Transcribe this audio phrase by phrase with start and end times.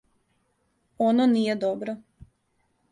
[1.09, 1.97] Оно није добро.